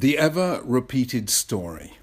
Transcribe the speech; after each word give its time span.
The 0.00 0.16
ever 0.16 0.62
repeated 0.64 1.28
story. 1.28 1.98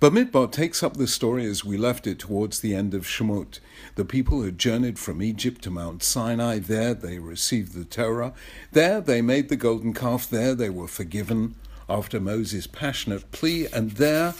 Bamidbar 0.00 0.50
takes 0.50 0.82
up 0.82 0.96
the 0.96 1.06
story 1.06 1.44
as 1.44 1.62
we 1.62 1.76
left 1.76 2.06
it 2.06 2.18
towards 2.18 2.60
the 2.60 2.74
end 2.74 2.94
of 2.94 3.06
Shemot. 3.06 3.60
The 3.96 4.06
people 4.06 4.40
had 4.40 4.58
journeyed 4.58 4.98
from 4.98 5.20
Egypt 5.20 5.60
to 5.64 5.70
Mount 5.70 6.02
Sinai. 6.02 6.60
There 6.60 6.94
they 6.94 7.18
received 7.18 7.74
the 7.74 7.84
Torah. 7.84 8.32
There 8.72 9.02
they 9.02 9.20
made 9.20 9.50
the 9.50 9.56
golden 9.56 9.92
calf. 9.92 10.30
There 10.30 10.54
they 10.54 10.70
were 10.70 10.88
forgiven 10.88 11.56
after 11.90 12.18
Moses' 12.20 12.66
passionate 12.66 13.30
plea. 13.32 13.66
And 13.70 13.90
there 13.90 14.32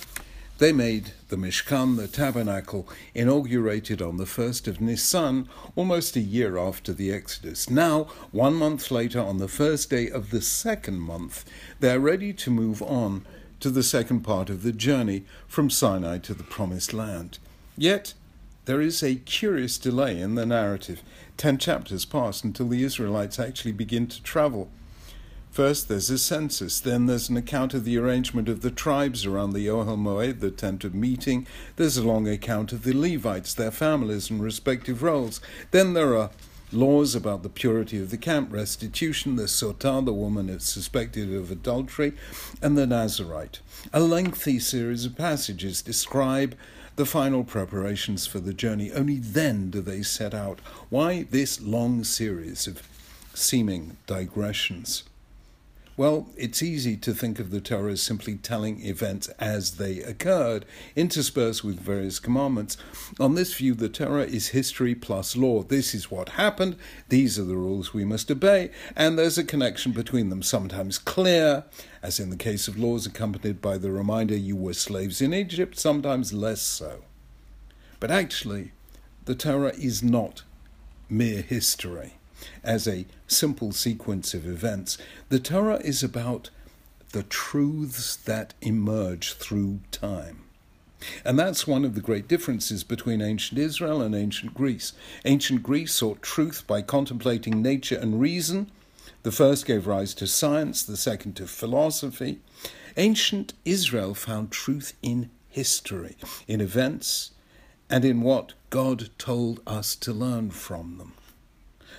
they 0.59 0.73
made 0.73 1.13
the 1.29 1.37
Mishkan, 1.37 1.97
the 1.97 2.07
tabernacle, 2.07 2.89
inaugurated 3.15 4.01
on 4.01 4.17
the 4.19 4.25
1st 4.25 4.69
of 4.69 4.81
Nisan, 4.81 5.49
almost 5.75 6.17
a 6.17 6.21
year 6.21 6.57
after 6.57 6.93
the 6.93 7.13
Exodus. 7.13 7.69
Now, 7.69 8.05
one 8.31 8.55
month 8.55 8.91
later, 8.91 9.21
on 9.21 9.39
the 9.39 9.49
first 9.49 9.91
day 9.91 10.09
of 10.09 10.31
the 10.31 10.41
second 10.41 11.01
month, 11.01 11.45
they're 11.81 11.99
ready 11.99 12.33
to 12.35 12.51
move 12.51 12.83
on 12.83 13.27
to 13.61 13.71
the 13.71 13.83
second 13.83 14.21
part 14.21 14.49
of 14.49 14.63
the 14.63 14.73
journey 14.73 15.25
from 15.49 15.71
Sinai 15.71 16.19
to 16.19 16.35
the 16.35 16.45
Promised 16.45 16.93
Land. 16.93 17.39
Yet, 17.77 18.15
there 18.67 18.81
is 18.81 19.03
a 19.03 19.17
curious 19.17 19.77
delay 19.77 20.21
in 20.21 20.37
the 20.37 20.47
narrative. 20.47 21.03
Ten 21.37 21.59
chapters 21.59 22.05
pass 22.05 22.45
until 22.45 22.69
the 22.69 22.85
Israelites 22.85 23.39
actually 23.39 23.73
begin 23.73 24.07
to 24.07 24.23
travel. 24.23 24.71
First, 25.55 25.87
there's 25.87 26.11
a 26.11 26.19
census. 26.19 26.81
Then 26.81 27.07
there's 27.07 27.29
an 27.29 27.37
account 27.37 27.75
of 27.75 27.85
the 27.85 27.97
arrangement 27.97 28.49
of 28.49 28.63
the 28.63 28.73
tribes 28.73 29.25
around 29.25 29.53
the 29.53 29.69
Ohel 29.69 29.97
Moed, 29.97 30.41
the 30.41 30.51
tent 30.51 30.83
of 30.83 30.97
meeting. 30.97 31.47
There's 31.77 31.97
a 31.97 32.03
long 32.03 32.27
account 32.27 32.73
of 32.73 32.83
the 32.83 32.93
Levites, 32.93 33.55
their 33.55 33.71
families, 33.71 34.31
and 34.31 34.43
respective 34.43 35.01
roles. 35.01 35.41
Then 35.71 35.95
there 35.95 36.17
are 36.17 36.31
laws 36.73 37.15
about 37.15 37.45
the 37.45 37.49
purity 37.49 38.03
of 38.03 38.11
the 38.11 38.17
camp, 38.17 38.53
restitution, 38.53 39.37
the 39.37 39.45
Sotah, 39.45 40.05
the 40.05 40.13
woman 40.13 40.59
suspected 40.59 41.33
of 41.33 41.53
adultery, 41.53 42.15
and 42.61 42.77
the 42.77 42.85
Nazarite. 42.85 43.61
A 43.93 44.01
lengthy 44.01 44.59
series 44.59 45.05
of 45.05 45.17
passages 45.17 45.83
describe 45.83 46.57
the 46.97 47.07
final 47.07 47.45
preparations 47.45 48.27
for 48.27 48.41
the 48.41 48.55
journey. 48.55 48.91
Only 48.91 49.19
then 49.19 49.71
do 49.71 49.81
they 49.81 50.03
set 50.03 50.35
out. 50.35 50.59
Why 50.91 51.29
this 51.31 51.61
long 51.61 52.03
series 52.03 52.67
of 52.67 52.83
seeming 53.35 53.99
digressions? 54.09 55.05
Well, 55.97 56.29
it's 56.37 56.61
easy 56.61 56.97
to 56.97 57.15
think 57.15 57.39
of 57.39 57.53
the 57.53 57.61
Torah 57.61 57.93
as 57.93 58.03
simply 58.03 58.35
telling 58.35 58.85
events 58.85 59.29
as 59.39 59.77
they 59.77 60.01
occurred, 60.01 60.65
interspersed 60.97 61.63
with 61.63 61.79
various 61.79 62.19
commandments. 62.19 62.77
On 63.21 63.37
this 63.37 63.55
view, 63.55 63.75
the 63.75 63.89
Torah 63.89 64.25
is 64.25 64.49
history 64.49 64.97
plus 64.97 65.37
law. 65.37 65.63
This 65.63 65.95
is 65.95 66.11
what 66.11 66.31
happened, 66.31 66.75
these 67.11 67.39
are 67.39 67.45
the 67.45 67.57
rules 67.57 67.95
we 67.95 68.05
must 68.05 68.29
obey, 68.29 68.73
and 68.97 69.17
there's 69.17 69.39
a 69.39 69.45
connection 69.45 69.93
between 69.93 70.31
them, 70.31 70.43
sometimes 70.43 70.99
clear, 70.99 71.63
as 72.03 72.19
in 72.19 72.31
the 72.31 72.37
case 72.37 72.67
of 72.67 72.77
laws 72.77 73.07
accompanied 73.07 73.63
by 73.63 73.79
the 73.79 73.93
reminder 73.93 74.37
you 74.37 74.57
were 74.57 74.75
slaves 74.75 75.23
in 75.23 75.33
Egypt, 75.33 75.79
sometimes 75.79 76.33
less 76.33 76.61
so. 76.61 77.05
But 78.01 78.11
actually, 78.11 78.73
the 79.27 79.37
Torah 79.37 79.75
is 79.77 80.03
not 80.03 80.43
mere 81.09 81.43
history 81.43 82.15
as 82.63 82.87
a 82.87 83.07
simple 83.27 83.73
sequence 83.73 84.35
of 84.35 84.47
events. 84.47 84.99
The 85.29 85.39
Torah 85.39 85.81
is 85.85 86.03
about 86.03 86.51
the 87.13 87.23
truths 87.23 88.17
that 88.17 88.55
emerge 88.61 89.35
through 89.35 89.81
time. 89.91 90.45
And 91.25 91.39
that's 91.39 91.67
one 91.67 91.85
of 91.85 91.95
the 91.95 92.01
great 92.01 92.29
differences 92.29 92.83
between 92.83 93.21
ancient 93.21 93.59
Israel 93.61 94.01
and 94.01 94.15
ancient 94.15 94.55
Greece. 94.55 94.93
Ancient 95.25 95.63
Greece 95.63 95.95
sought 95.95 96.23
truth 96.23 96.67
by 96.67 96.83
contemplating 96.83 97.63
nature 97.63 97.99
and 97.99 98.21
reason. 98.21 98.71
The 99.23 99.33
first 99.33 99.67
gave 99.67 99.87
rise 99.87 100.15
to 100.15 100.27
science, 100.27 100.83
the 100.83 100.97
second 100.97 101.35
to 101.37 101.47
philosophy. 101.47 102.41
Ancient 102.97 103.55
Israel 103.65 104.15
found 104.15 104.51
truth 104.51 104.95
in 105.03 105.31
history, 105.49 106.17
in 106.49 106.61
events, 106.61 107.31
and 107.89 108.05
in 108.05 108.23
what 108.23 108.55
God 108.71 109.11
told 109.19 109.61
us 109.67 109.95
to 109.97 110.13
learn 110.13 110.51
from 110.51 110.99
them. 110.99 111.13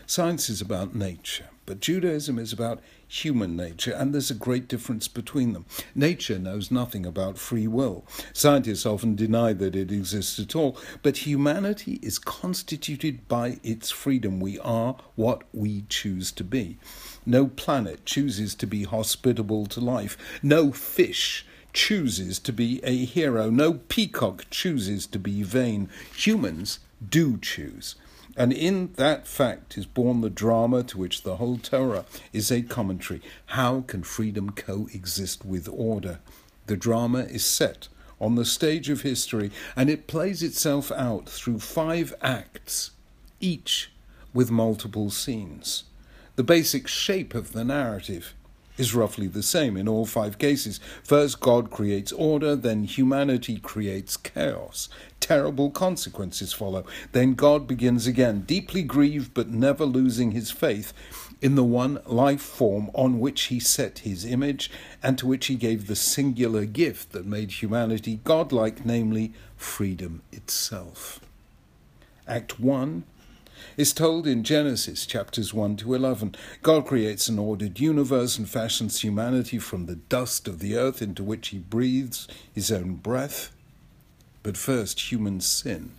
Science 0.06 0.50
is 0.50 0.62
about 0.62 0.94
nature, 0.96 1.50
but 1.66 1.80
Judaism 1.80 2.38
is 2.38 2.54
about 2.54 2.82
human 3.08 3.56
nature, 3.56 3.92
and 3.92 4.14
there's 4.14 4.32
a 4.32 4.36
great 4.36 4.68
difference 4.68 5.08
between 5.08 5.54
them. 5.54 5.66
Nature 5.94 6.38
knows 6.40 6.72
nothing 6.72 7.06
about 7.06 7.38
free 7.38 7.68
will. 7.68 8.06
Scientists 8.34 8.86
often 8.86 9.16
deny 9.16 9.54
that 9.54 9.76
it 9.76 9.92
exists 9.92 10.40
at 10.40 10.56
all, 10.56 10.78
but 11.02 11.26
humanity 11.26 12.00
is 12.02 12.20
constituted 12.20 13.28
by 13.28 13.60
its 13.64 13.92
freedom. 13.92 14.40
We 14.40 14.60
are 14.60 14.96
what 15.16 15.44
we 15.54 15.86
choose 15.90 16.32
to 16.34 16.44
be. 16.44 16.78
No 17.26 17.48
planet 17.48 18.06
chooses 18.06 18.54
to 18.56 18.68
be 18.68 18.84
hospitable 18.84 19.66
to 19.68 19.80
life. 19.80 20.18
No 20.44 20.72
fish 20.72 21.46
chooses 21.74 22.40
to 22.40 22.54
be 22.54 22.80
a 22.84 23.06
hero. 23.06 23.50
No 23.50 23.74
peacock 23.74 24.46
chooses 24.50 25.06
to 25.08 25.20
be 25.20 25.44
vain. 25.44 25.90
Humans 26.16 26.80
do 27.10 27.38
choose. 27.38 27.96
And 28.38 28.52
in 28.52 28.92
that 28.94 29.28
fact 29.28 29.78
is 29.78 29.86
born 29.86 30.22
the 30.22 30.30
drama 30.30 30.84
to 30.84 30.98
which 30.98 31.24
the 31.24 31.38
whole 31.38 31.58
Torah 31.58 32.06
is 32.34 32.52
a 32.52 32.62
commentary. 32.62 33.22
How 33.48 33.82
can 33.82 34.04
freedom 34.04 34.50
coexist 34.50 35.46
with 35.46 35.70
order? 35.72 36.20
The 36.68 36.76
drama 36.76 37.20
is 37.20 37.46
set 37.46 37.88
on 38.20 38.36
the 38.36 38.46
stage 38.46 38.90
of 38.90 39.02
history 39.02 39.52
and 39.76 39.90
it 39.90 40.08
plays 40.08 40.44
itself 40.44 40.92
out 40.92 41.30
through 41.30 41.60
five 41.60 42.14
acts, 42.22 42.92
each 43.40 43.92
with 44.34 44.52
multiple 44.52 45.10
scenes. 45.10 45.86
The 46.36 46.44
basic 46.44 46.88
shape 46.88 47.34
of 47.34 47.54
the 47.54 47.64
narrative 47.64 48.34
is 48.78 48.96
roughly 48.96 49.28
the 49.28 49.44
same 49.44 49.78
in 49.78 49.88
all 49.88 50.06
five 50.06 50.38
cases. 50.38 50.80
First, 51.04 51.40
God 51.40 51.72
creates 51.72 52.12
order, 52.12 52.56
then 52.56 52.84
humanity 52.84 53.58
creates 53.58 54.18
chaos. 54.18 54.90
Terrible 55.20 55.72
consequences 55.72 56.54
follow. 56.54 56.86
Then 57.12 57.34
God 57.34 57.68
begins 57.68 58.06
again, 58.08 58.42
deeply 58.42 58.84
grieved 58.84 59.34
but 59.34 59.50
never 59.50 59.86
losing 59.86 60.32
his 60.32 60.52
faith 60.52 60.94
in 61.42 61.56
the 61.56 61.64
one 61.64 62.00
life 62.06 62.42
form 62.42 62.90
on 62.94 63.20
which 63.20 63.44
he 63.44 63.60
set 63.60 64.00
his 64.00 64.26
image 64.26 64.72
and 65.04 65.18
to 65.18 65.28
which 65.28 65.48
he 65.48 65.56
gave 65.56 65.88
the 65.88 65.96
singular 65.96 66.66
gift 66.66 67.12
that 67.12 67.26
made 67.26 67.52
humanity 67.52 68.20
godlike, 68.24 68.86
namely 68.86 69.34
freedom 69.56 70.22
itself. 70.32 71.20
Act 72.28 72.60
1 72.60 73.04
is 73.78 73.94
told 73.94 74.28
in 74.28 74.44
Genesis 74.44 75.06
chapters 75.06 75.54
1 75.54 75.78
to 75.78 75.94
11. 75.94 76.36
God 76.62 76.86
creates 76.86 77.28
an 77.28 77.40
ordered 77.40 77.80
universe 77.80 78.38
and 78.38 78.50
fashions 78.50 79.02
humanity 79.02 79.60
from 79.60 79.86
the 79.86 79.96
dust 79.96 80.48
of 80.48 80.60
the 80.60 80.76
earth 80.76 81.02
into 81.02 81.24
which 81.24 81.50
he 81.50 81.58
breathes 81.58 82.28
his 82.54 82.72
own 82.72 82.96
breath. 82.96 83.52
But 84.44 84.58
first, 84.58 85.12
human 85.12 85.42
sin. 85.42 85.92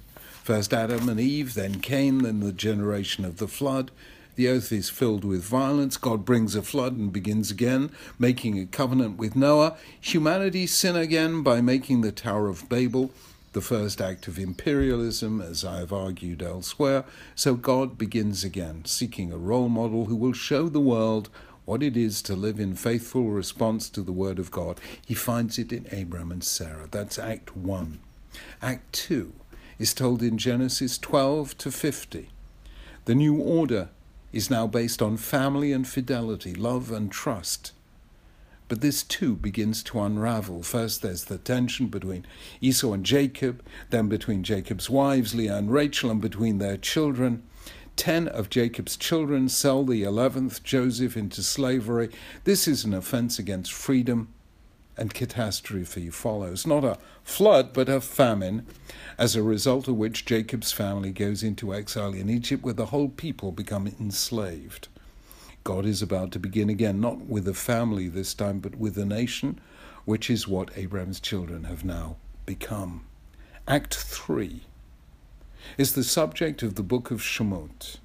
First 0.43 0.73
Adam 0.73 1.09
and 1.09 1.19
Eve, 1.19 1.55
then 1.55 1.81
Cain, 1.81 2.19
then 2.19 2.41
the 2.41 2.53
generation 2.53 3.25
of 3.25 3.39
the 3.39 3.49
flood. 3.49 3.91
The 4.37 4.49
earth 4.49 4.71
is 4.71 4.91
filled 4.91 5.25
with 5.25 5.43
violence. 5.43 5.97
God 5.97 6.25
brings 6.25 6.55
a 6.55 6.63
flood 6.63 6.97
and 6.97 7.13
begins 7.13 7.51
again, 7.51 7.91
making 8.19 8.59
a 8.59 8.67
covenant 8.67 9.17
with 9.17 9.35
Noah. 9.35 9.77
Humanity 10.01 10.67
sin 10.67 10.95
again 10.95 11.43
by 11.43 11.61
making 11.61 12.03
the 12.03 12.13
Tower 12.13 12.49
of 12.49 12.69
Babel 12.69 13.11
the 13.57 13.63
first 13.63 14.03
act 14.03 14.29
of 14.29 14.39
imperialism, 14.39 15.41
as 15.41 15.65
I 15.65 15.79
have 15.79 15.91
argued 15.91 16.43
elsewhere. 16.43 17.07
So 17.35 17.55
God 17.55 17.97
begins 17.97 18.45
again, 18.45 18.85
seeking 18.85 19.33
a 19.33 19.39
role 19.39 19.71
model 19.71 20.05
who 20.05 20.15
will 20.15 20.35
show 20.35 20.69
the 20.69 20.79
world 20.79 21.31
what 21.65 21.83
it 21.83 21.97
is 21.97 22.21
to 22.21 22.37
live 22.37 22.61
in 22.61 22.75
faithful 22.75 23.31
response 23.31 23.89
to 23.89 24.03
the 24.03 24.13
Word 24.13 24.39
of 24.39 24.51
God. 24.51 24.79
He 25.07 25.15
finds 25.15 25.59
it 25.59 25.73
in 25.73 25.87
Abram 25.91 26.31
and 26.31 26.45
Sarah. 26.45 26.87
That's 26.91 27.19
Act 27.19 27.57
1. 27.57 27.99
Act 28.61 28.93
2 28.93 29.33
is 29.79 29.95
told 29.95 30.23
in 30.23 30.37
Genesis 30.37 30.99
12 30.99 31.57
to 31.57 31.71
50. 31.71 32.29
The 33.07 33.15
new 33.15 33.41
order 33.41 33.89
is 34.35 34.51
now 34.51 34.67
based 34.67 35.01
on 35.01 35.17
family 35.17 35.73
and 35.73 35.89
fidelity, 35.89 36.55
love 36.55 36.93
and 36.93 37.11
trust. 37.11 37.73
But 38.69 38.81
this 38.81 39.03
too 39.05 39.37
begins 39.37 39.83
to 39.85 40.01
unravel. 40.01 40.63
First, 40.63 41.01
there's 41.01 41.25
the 41.25 41.39
tension 41.39 41.87
between 41.87 42.27
Esau 42.61 42.93
and 42.93 43.07
Jacob, 43.07 43.63
then 43.91 44.09
between 44.09 44.43
Jacob's 44.43 44.91
wives, 44.91 45.35
Leah 45.35 45.57
and 45.57 45.73
Rachel, 45.73 46.11
and 46.11 46.21
between 46.21 46.59
their 46.59 46.77
children. 46.77 47.45
Ten 47.95 48.27
of 48.29 48.51
Jacob's 48.51 48.97
children 48.97 49.49
sell 49.49 49.85
the 49.85 50.03
eleventh, 50.03 50.63
Joseph, 50.65 51.17
into 51.17 51.43
slavery. 51.43 52.11
This 52.45 52.67
is 52.67 52.85
an 52.85 52.93
offense 52.93 53.39
against 53.39 53.73
freedom, 53.73 54.35
and 54.97 55.15
catastrophe 55.15 56.11
follows. 56.11 56.67
Not 56.67 56.85
a 56.85 56.99
flood, 57.23 57.73
but 57.73 57.89
a 57.89 58.01
famine, 58.01 58.67
as 59.17 59.37
a 59.37 59.43
result 59.43 59.89
of 59.89 59.97
which 59.97 60.27
Jacob's 60.27 60.73
family 60.73 61.13
goes 61.13 61.43
into 61.43 61.73
exile 61.73 62.15
in 62.15 62.29
Egypt, 62.29 62.65
where 62.65 62.75
the 62.75 62.87
whole 62.87 63.09
people 63.09 63.53
become 63.53 63.87
enslaved. 63.87 64.89
God 65.67 65.85
is 65.85 66.01
about 66.01 66.31
to 66.31 66.39
begin 66.39 66.71
again, 66.71 67.01
not 67.01 67.23
with 67.23 67.49
a 67.49 67.53
family 67.53 68.07
this 68.07 68.35
time, 68.35 68.61
but 68.61 68.77
with 68.77 68.97
a 68.97 69.05
nation, 69.05 69.59
which 70.05 70.31
is 70.31 70.47
what 70.47 70.71
Abraham's 70.77 71.19
children 71.19 71.65
have 71.65 71.85
now 71.85 72.19
become. 72.47 73.05
Act 73.67 73.93
3 73.93 74.61
is 75.77 75.95
the 75.95 76.05
subject 76.05 76.63
of 76.63 76.77
the 76.77 76.85
book 76.85 77.11
of 77.11 77.21
Shemot. 77.21 77.97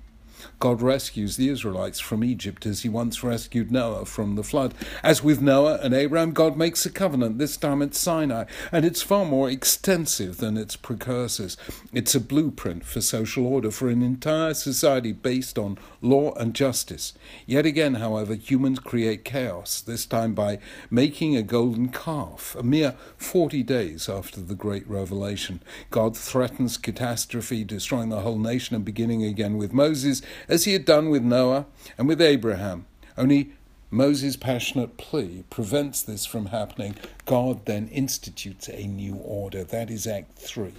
God 0.59 0.81
rescues 0.81 1.37
the 1.37 1.49
Israelites 1.49 1.99
from 1.99 2.23
Egypt 2.23 2.65
as 2.65 2.81
he 2.81 2.89
once 2.89 3.23
rescued 3.23 3.71
Noah 3.71 4.05
from 4.05 4.35
the 4.35 4.43
flood. 4.43 4.73
As 5.03 5.23
with 5.23 5.41
Noah 5.41 5.79
and 5.81 5.93
Abraham, 5.93 6.31
God 6.31 6.57
makes 6.57 6.85
a 6.85 6.89
covenant, 6.89 7.37
this 7.37 7.57
time 7.57 7.81
at 7.81 7.95
Sinai, 7.95 8.45
and 8.71 8.85
it's 8.85 9.01
far 9.01 9.25
more 9.25 9.49
extensive 9.49 10.37
than 10.37 10.57
its 10.57 10.75
precursors. 10.75 11.57
It's 11.93 12.15
a 12.15 12.19
blueprint 12.19 12.85
for 12.85 13.01
social 13.01 13.45
order 13.45 13.71
for 13.71 13.89
an 13.89 14.01
entire 14.01 14.53
society 14.53 15.11
based 15.11 15.57
on 15.57 15.77
law 16.01 16.33
and 16.33 16.53
justice. 16.53 17.13
Yet 17.45 17.65
again, 17.65 17.95
however, 17.95 18.35
humans 18.35 18.79
create 18.79 19.25
chaos, 19.25 19.81
this 19.81 20.05
time 20.05 20.33
by 20.33 20.59
making 20.89 21.35
a 21.35 21.43
golden 21.43 21.89
calf, 21.89 22.55
a 22.57 22.63
mere 22.63 22.95
40 23.17 23.63
days 23.63 24.09
after 24.09 24.41
the 24.41 24.55
great 24.55 24.87
revelation. 24.87 25.61
God 25.89 26.15
threatens 26.17 26.77
catastrophe, 26.77 27.63
destroying 27.63 28.09
the 28.09 28.21
whole 28.21 28.39
nation 28.39 28.75
and 28.75 28.85
beginning 28.85 29.23
again 29.23 29.57
with 29.57 29.73
Moses 29.73 30.21
as 30.47 30.65
he 30.65 30.73
had 30.73 30.85
done 30.85 31.09
with 31.09 31.23
Noah 31.23 31.65
and 31.97 32.07
with 32.07 32.21
Abraham. 32.21 32.85
Only 33.17 33.53
Moses' 33.89 34.37
passionate 34.37 34.97
plea 34.97 35.43
prevents 35.49 36.01
this 36.01 36.25
from 36.25 36.47
happening. 36.47 36.95
God 37.25 37.65
then 37.65 37.87
institutes 37.89 38.69
a 38.69 38.87
new 38.87 39.15
order. 39.15 39.63
That 39.63 39.91
is 39.91 40.07
Act 40.07 40.37
3. 40.37 40.73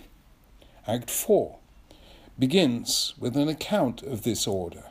Act 0.86 1.10
4 1.10 1.58
begins 2.38 3.14
with 3.18 3.36
an 3.36 3.48
account 3.48 4.02
of 4.02 4.22
this 4.22 4.46
order, 4.46 4.84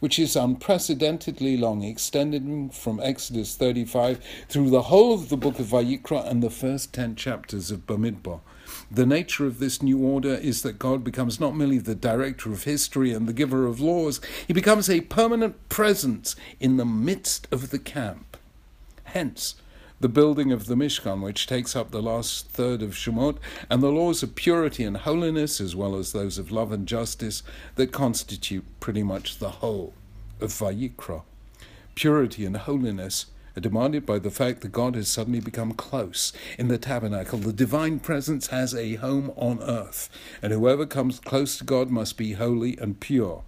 which 0.00 0.18
is 0.18 0.36
unprecedentedly 0.36 1.56
long, 1.56 1.82
extending 1.82 2.70
from 2.70 3.00
Exodus 3.00 3.56
35 3.56 4.20
through 4.48 4.70
the 4.70 4.82
whole 4.82 5.14
of 5.14 5.28
the 5.28 5.36
book 5.36 5.58
of 5.58 5.66
Vayikra 5.66 6.28
and 6.28 6.42
the 6.42 6.50
first 6.50 6.92
10 6.92 7.16
chapters 7.16 7.70
of 7.70 7.86
Bamidbar. 7.86 8.40
The 8.90 9.06
nature 9.06 9.46
of 9.46 9.58
this 9.58 9.82
new 9.82 9.98
order 9.98 10.34
is 10.34 10.62
that 10.62 10.78
God 10.78 11.04
becomes 11.04 11.40
not 11.40 11.56
merely 11.56 11.78
the 11.78 11.94
director 11.94 12.52
of 12.52 12.64
history 12.64 13.12
and 13.12 13.26
the 13.26 13.32
giver 13.32 13.66
of 13.66 13.80
laws, 13.80 14.20
he 14.46 14.52
becomes 14.52 14.88
a 14.88 15.02
permanent 15.02 15.68
presence 15.68 16.36
in 16.60 16.76
the 16.76 16.84
midst 16.84 17.46
of 17.50 17.70
the 17.70 17.78
camp. 17.78 18.36
Hence, 19.04 19.54
the 20.04 20.08
building 20.10 20.52
of 20.52 20.66
the 20.66 20.74
Mishkan, 20.74 21.22
which 21.22 21.46
takes 21.46 21.74
up 21.74 21.90
the 21.90 22.02
last 22.02 22.50
third 22.50 22.82
of 22.82 22.90
Shemot, 22.90 23.38
and 23.70 23.82
the 23.82 23.90
laws 23.90 24.22
of 24.22 24.34
purity 24.34 24.84
and 24.84 24.98
holiness, 24.98 25.62
as 25.62 25.74
well 25.74 25.96
as 25.96 26.12
those 26.12 26.36
of 26.36 26.52
love 26.52 26.72
and 26.72 26.86
justice, 26.86 27.42
that 27.76 27.90
constitute 27.90 28.66
pretty 28.80 29.02
much 29.02 29.38
the 29.38 29.48
whole 29.48 29.94
of 30.42 30.50
Vayikra. 30.50 31.22
Purity 31.94 32.44
and 32.44 32.54
holiness 32.54 33.24
are 33.56 33.62
demanded 33.62 34.04
by 34.04 34.18
the 34.18 34.30
fact 34.30 34.60
that 34.60 34.72
God 34.72 34.94
has 34.94 35.08
suddenly 35.08 35.40
become 35.40 35.72
close. 35.72 36.34
In 36.58 36.68
the 36.68 36.76
tabernacle, 36.76 37.38
the 37.38 37.50
divine 37.50 37.98
presence 37.98 38.48
has 38.48 38.74
a 38.74 38.96
home 38.96 39.32
on 39.36 39.62
earth, 39.62 40.10
and 40.42 40.52
whoever 40.52 40.84
comes 40.84 41.18
close 41.18 41.56
to 41.56 41.64
God 41.64 41.88
must 41.88 42.18
be 42.18 42.34
holy 42.34 42.76
and 42.76 43.00
pure. 43.00 43.42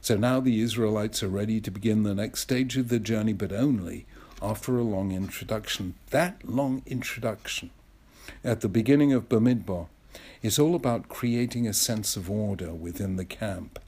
So 0.00 0.16
now 0.16 0.38
the 0.38 0.60
Israelites 0.60 1.24
are 1.24 1.28
ready 1.28 1.60
to 1.60 1.70
begin 1.72 2.04
the 2.04 2.14
next 2.14 2.42
stage 2.42 2.76
of 2.76 2.90
the 2.90 3.00
journey, 3.00 3.32
but 3.32 3.50
only 3.50 4.06
after 4.42 4.78
a 4.78 4.82
long 4.82 5.12
introduction. 5.12 5.94
That 6.10 6.48
long 6.48 6.82
introduction 6.86 7.70
at 8.44 8.60
the 8.60 8.68
beginning 8.68 9.12
of 9.12 9.28
Bamidbar 9.28 9.86
is 10.42 10.58
all 10.58 10.74
about 10.74 11.08
creating 11.08 11.66
a 11.66 11.72
sense 11.72 12.16
of 12.16 12.30
order 12.30 12.72
within 12.72 13.16
the 13.16 13.24
camp, 13.24 13.78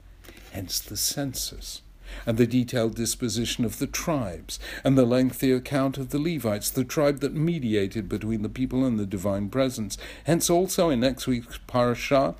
hence 0.51 0.79
the 0.79 0.97
census 0.97 1.81
and 2.25 2.37
the 2.37 2.47
detailed 2.47 2.95
disposition 2.95 3.65
of 3.65 3.79
the 3.79 3.87
tribes, 3.87 4.59
and 4.83 4.97
the 4.97 5.05
lengthy 5.05 5.51
account 5.51 5.97
of 5.97 6.09
the 6.09 6.19
Levites, 6.19 6.69
the 6.69 6.83
tribe 6.83 7.19
that 7.19 7.33
mediated 7.33 8.09
between 8.09 8.41
the 8.41 8.49
people 8.49 8.83
and 8.85 8.99
the 8.99 9.05
divine 9.05 9.49
presence. 9.49 9.97
Hence, 10.23 10.49
also 10.49 10.89
in 10.89 10.99
next 10.99 11.27
week's 11.27 11.59
parashah, 11.67 12.35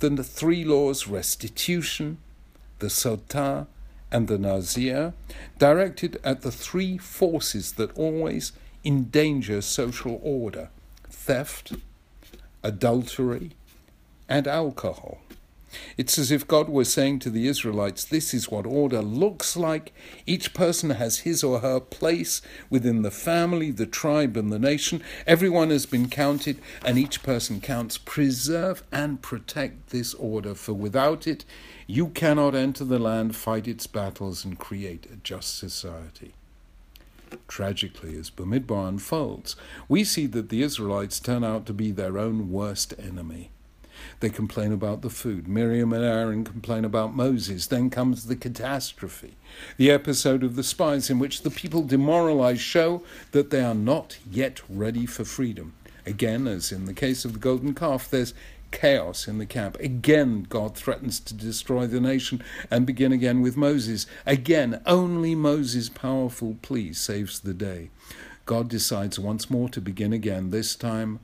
then 0.00 0.16
the 0.16 0.24
three 0.24 0.64
laws 0.64 1.08
restitution, 1.08 2.18
the 2.80 2.88
sotah, 2.88 3.66
and 4.14 4.28
the 4.28 4.38
nazir, 4.38 5.12
directed 5.58 6.20
at 6.22 6.42
the 6.42 6.52
three 6.52 6.96
forces 6.96 7.72
that 7.72 7.92
always 7.98 8.52
endanger 8.84 9.60
social 9.60 10.20
order 10.22 10.70
theft, 11.10 11.72
adultery, 12.62 13.50
and 14.28 14.46
alcohol. 14.46 15.18
It's 15.96 16.18
as 16.18 16.30
if 16.30 16.46
God 16.46 16.68
was 16.68 16.92
saying 16.92 17.20
to 17.20 17.30
the 17.30 17.46
Israelites, 17.46 18.04
This 18.04 18.34
is 18.34 18.50
what 18.50 18.66
order 18.66 19.02
looks 19.02 19.56
like. 19.56 19.92
Each 20.26 20.54
person 20.54 20.90
has 20.90 21.20
his 21.20 21.42
or 21.44 21.60
her 21.60 21.80
place 21.80 22.42
within 22.70 23.02
the 23.02 23.10
family, 23.10 23.70
the 23.70 23.86
tribe, 23.86 24.36
and 24.36 24.52
the 24.52 24.58
nation. 24.58 25.02
Everyone 25.26 25.70
has 25.70 25.86
been 25.86 26.08
counted, 26.08 26.58
and 26.84 26.98
each 26.98 27.22
person 27.22 27.60
counts. 27.60 27.98
Preserve 27.98 28.82
and 28.92 29.22
protect 29.22 29.90
this 29.90 30.14
order, 30.14 30.54
for 30.54 30.72
without 30.72 31.26
it, 31.26 31.44
you 31.86 32.08
cannot 32.08 32.54
enter 32.54 32.84
the 32.84 32.98
land, 32.98 33.36
fight 33.36 33.68
its 33.68 33.86
battles, 33.86 34.44
and 34.44 34.58
create 34.58 35.06
a 35.12 35.16
just 35.16 35.58
society. 35.58 36.32
Tragically, 37.48 38.16
as 38.16 38.30
Bamidbar 38.30 38.88
unfolds, 38.88 39.56
we 39.88 40.04
see 40.04 40.26
that 40.26 40.48
the 40.48 40.62
Israelites 40.62 41.20
turn 41.20 41.44
out 41.44 41.66
to 41.66 41.72
be 41.72 41.90
their 41.90 42.18
own 42.18 42.50
worst 42.50 42.94
enemy. 42.98 43.50
They 44.20 44.30
complain 44.30 44.72
about 44.72 45.02
the 45.02 45.10
food. 45.10 45.48
Miriam 45.48 45.92
and 45.92 46.04
Aaron 46.04 46.44
complain 46.44 46.84
about 46.84 47.14
Moses. 47.14 47.66
Then 47.66 47.90
comes 47.90 48.26
the 48.26 48.36
catastrophe, 48.36 49.36
the 49.76 49.90
episode 49.90 50.42
of 50.42 50.56
the 50.56 50.62
spies 50.62 51.10
in 51.10 51.18
which 51.18 51.42
the 51.42 51.50
people 51.50 51.82
demoralized 51.82 52.60
show 52.60 53.02
that 53.32 53.50
they 53.50 53.62
are 53.62 53.74
not 53.74 54.18
yet 54.30 54.60
ready 54.68 55.06
for 55.06 55.24
freedom. 55.24 55.74
Again, 56.06 56.46
as 56.46 56.70
in 56.70 56.84
the 56.84 56.94
case 56.94 57.24
of 57.24 57.32
the 57.32 57.38
golden 57.38 57.74
calf, 57.74 58.10
there's 58.10 58.34
chaos 58.70 59.28
in 59.28 59.38
the 59.38 59.46
camp. 59.46 59.78
Again, 59.78 60.46
God 60.48 60.74
threatens 60.74 61.20
to 61.20 61.34
destroy 61.34 61.86
the 61.86 62.00
nation 62.00 62.42
and 62.70 62.84
begin 62.84 63.12
again 63.12 63.40
with 63.40 63.56
Moses. 63.56 64.06
Again, 64.26 64.82
only 64.84 65.34
Moses' 65.34 65.88
powerful 65.88 66.56
plea 66.60 66.92
saves 66.92 67.40
the 67.40 67.54
day. 67.54 67.90
God 68.46 68.68
decides 68.68 69.18
once 69.18 69.48
more 69.48 69.68
to 69.70 69.80
begin 69.80 70.12
again, 70.12 70.50
this 70.50 70.76
time 70.76 71.20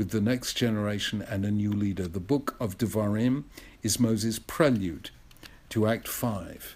with 0.00 0.12
the 0.12 0.20
next 0.22 0.54
generation 0.54 1.20
and 1.28 1.44
a 1.44 1.50
new 1.50 1.70
leader. 1.70 2.08
The 2.08 2.20
book 2.20 2.56
of 2.58 2.78
Devarim 2.78 3.44
is 3.82 4.00
Moses' 4.00 4.38
prelude 4.38 5.10
to 5.68 5.86
Act 5.86 6.08
5, 6.08 6.74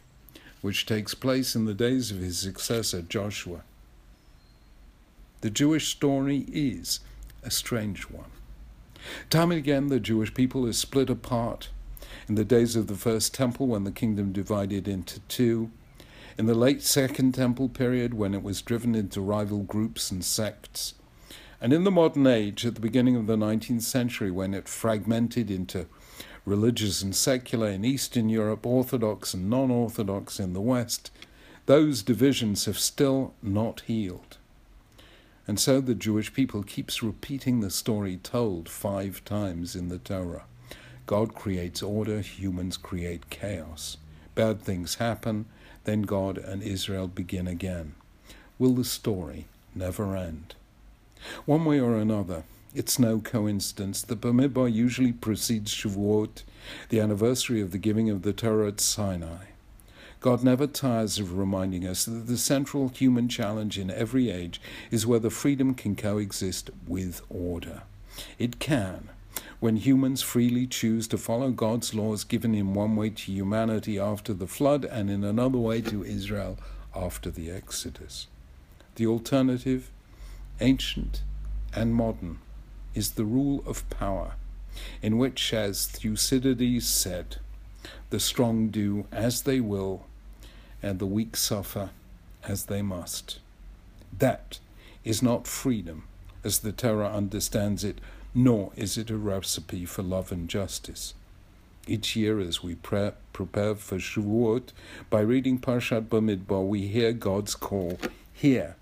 which 0.61 0.85
takes 0.85 1.15
place 1.15 1.56
in 1.56 1.65
the 1.65 1.73
days 1.73 2.11
of 2.11 2.19
his 2.19 2.37
successor 2.37 3.00
Joshua. 3.00 3.62
The 5.41 5.49
Jewish 5.49 5.88
story 5.88 6.44
is 6.53 7.00
a 7.43 7.50
strange 7.50 8.11
one. 8.11 8.31
Time 9.31 9.50
and 9.53 9.59
again, 9.59 9.87
the 9.87 10.00
Jewish 10.00 10.35
people 10.35 10.67
is 10.67 10.76
split 10.76 11.09
apart. 11.09 11.71
In 12.29 12.35
the 12.35 12.44
days 12.44 12.76
of 12.76 12.88
the 12.88 12.94
First 12.94 13.32
Temple, 13.32 13.69
when 13.69 13.85
the 13.85 13.91
kingdom 13.91 14.32
divided 14.32 14.87
into 14.87 15.21
two, 15.29 15.71
in 16.37 16.44
the 16.44 16.53
late 16.53 16.82
Second 16.82 17.32
Temple 17.32 17.71
period, 17.71 18.12
when 18.12 18.35
it 18.35 18.43
was 18.43 18.61
driven 18.61 18.94
into 18.94 19.23
rival 19.23 19.61
groups 19.61 20.11
and 20.11 20.23
sects, 20.23 20.93
and 21.64 21.73
in 21.73 21.85
the 21.85 21.90
modern 21.90 22.26
age, 22.26 22.66
at 22.66 22.75
the 22.75 22.80
beginning 22.83 23.16
of 23.16 23.26
the 23.26 23.38
19th 23.38 23.80
century, 23.80 24.30
when 24.30 24.52
it 24.52 24.68
fragmented 24.68 25.50
into 25.50 25.87
religious 26.44 27.00
and 27.00 27.16
secular 27.16 27.71
in 27.71 27.87
Eastern 27.87 28.28
Europe, 28.28 28.66
Orthodox 28.66 29.33
and 29.33 29.49
non 29.49 29.71
Orthodox 29.71 30.38
in 30.38 30.52
the 30.52 30.61
West, 30.61 31.11
those 31.64 32.02
divisions 32.02 32.66
have 32.66 32.78
still 32.78 33.33
not 33.42 33.80
healed. 33.87 34.37
And 35.49 35.59
so 35.59 35.80
the 35.80 35.94
Jewish 35.94 36.35
people 36.35 36.64
keeps 36.64 37.02
repeating 37.02 37.61
the 37.61 37.71
story 37.71 38.18
told 38.18 38.68
five 38.68 39.25
times 39.25 39.75
in 39.75 39.88
the 39.88 39.97
Torah. 39.97 40.44
God 41.06 41.35
creates 41.35 41.83
order, 41.83 42.21
humans 42.21 42.76
create 42.76 43.30
chaos. 43.30 43.97
Bad 44.35 44.61
things 44.61 44.97
happen, 44.97 45.47
then 45.85 46.02
God 46.02 46.37
and 46.37 46.62
Israel 46.62 47.09
begin 47.09 47.47
again. 47.47 47.94
Will 48.59 48.75
the 48.75 48.85
story 48.85 49.47
never 49.75 50.14
end? 50.14 50.56
One 51.45 51.64
way 51.64 51.81
or 51.81 51.97
another, 51.97 52.45
it's 52.75 52.99
no 52.99 53.21
coincidence 53.21 54.02
that 54.02 54.21
Bamidbar 54.21 54.73
usually 54.73 55.12
precedes 55.12 55.73
Shavuot, 55.73 56.43
the 56.88 57.00
anniversary 57.00 57.61
of 57.61 57.71
the 57.71 57.78
giving 57.78 58.11
of 58.11 58.23
the 58.23 58.33
Torah 58.33 58.69
at 58.69 58.81
Sinai. 58.81 59.47
God 60.21 60.43
never 60.43 60.66
tires 60.66 61.19
of 61.19 61.37
reminding 61.37 61.87
us 61.87 62.07
that 62.07 62.26
the 62.26 62.38
central 62.38 62.88
human 62.88 63.28
challenge 63.28 63.78
in 63.78 63.90
every 63.90 64.31
age 64.31 64.61
is 64.90 65.07
whether 65.07 65.28
freedom 65.28 65.75
can 65.75 65.95
coexist 65.95 66.71
with 66.87 67.21
order. 67.28 67.83
It 68.38 68.59
can, 68.59 69.11
when 69.61 69.76
humans 69.76 70.23
freely 70.23 70.66
choose 70.66 71.07
to 71.09 71.19
follow 71.19 71.50
God's 71.50 71.95
laws 71.95 72.25
given 72.25 72.54
in 72.54 72.75
one 72.75 72.97
way 72.97 73.11
to 73.11 73.33
humanity 73.33 73.99
after 73.99 74.33
the 74.33 74.47
flood 74.47 74.85
and 74.85 75.11
in 75.11 75.25
another 75.25 75.59
way 75.59 75.81
to 75.83 76.02
Israel 76.02 76.59
after 76.95 77.31
the 77.31 77.50
Exodus. 77.50 78.26
The 78.97 79.07
alternative 79.07 79.90
ancient 80.61 81.23
and 81.75 81.94
modern, 81.94 82.38
is 82.94 83.12
the 83.12 83.25
rule 83.25 83.62
of 83.66 83.88
power, 83.90 84.34
in 85.02 85.18
which, 85.18 85.52
as 85.52 85.87
Thucydides 85.87 86.87
said, 86.87 87.37
the 88.11 88.20
strong 88.20 88.68
do 88.68 89.06
as 89.11 89.42
they 89.42 89.61
will, 89.61 90.06
and 90.82 90.99
the 90.99 91.06
weak 91.06 91.37
suffer 91.37 91.90
as 92.46 92.66
they 92.66 92.82
must. 92.82 93.38
That 94.16 94.58
is 95.02 95.23
not 95.23 95.46
freedom, 95.46 96.04
as 96.44 96.61
the 96.61 96.73
Torah 96.73 97.12
understands 97.12 97.84
it, 97.84 98.00
nor 98.34 98.73
is 98.76 98.96
it 98.96 99.11
a 99.11 99.16
recipe 99.16 99.84
for 99.84 100.02
love 100.02 100.30
and 100.30 100.49
justice. 100.49 101.14
Each 101.87 102.16
year, 102.16 102.40
as 102.40 102.62
we 102.62 102.75
pre- 102.76 103.12
prepare 103.32 103.75
for 103.75 103.99
Shavuot, 103.99 104.68
by 105.11 105.20
reading 105.20 105.58
Parshat 105.58 106.08
Bamidbar, 106.08 106.66
we 106.66 106.87
hear 106.87 107.12
God's 107.12 107.54
call 107.54 107.99
here, 108.32 108.76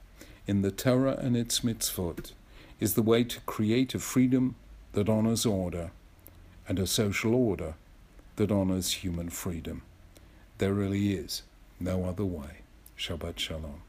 in 0.46 0.62
the 0.62 0.70
Torah 0.70 1.16
and 1.20 1.36
its 1.36 1.60
mitzvot, 1.60 2.32
is 2.80 2.94
the 2.94 3.02
way 3.02 3.24
to 3.24 3.40
create 3.42 3.94
a 3.94 3.98
freedom 3.98 4.56
that 4.92 5.08
honors 5.08 5.46
order 5.46 5.90
and 6.68 6.78
a 6.78 6.86
social 6.86 7.34
order 7.34 7.74
that 8.36 8.50
honors 8.50 8.92
human 8.92 9.28
freedom. 9.28 9.82
There 10.58 10.72
really 10.72 11.12
is 11.12 11.42
no 11.78 12.04
other 12.04 12.24
way. 12.24 12.62
Shabbat 12.98 13.38
Shalom. 13.38 13.82